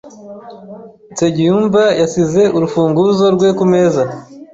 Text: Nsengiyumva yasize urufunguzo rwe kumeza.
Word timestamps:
Nsengiyumva 1.11 1.83
yasize 2.01 2.41
urufunguzo 2.55 3.25
rwe 3.35 3.49
kumeza. 3.57 4.03